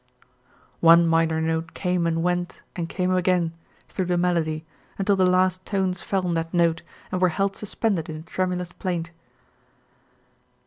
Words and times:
One 0.79 1.05
minor 1.05 1.39
note 1.39 1.75
came 1.75 2.07
and 2.07 2.23
went 2.23 2.63
and 2.75 2.89
came 2.89 3.13
again, 3.13 3.53
through 3.87 4.05
the 4.05 4.17
melody, 4.17 4.65
until 4.97 5.15
the 5.15 5.27
last 5.27 5.63
tones 5.63 6.01
fell 6.01 6.25
on 6.25 6.33
that 6.33 6.51
note 6.55 6.81
and 7.11 7.21
were 7.21 7.29
held 7.29 7.55
suspended 7.55 8.09
in 8.09 8.15
a 8.15 8.21
tremulous 8.23 8.71
plaint. 8.71 9.11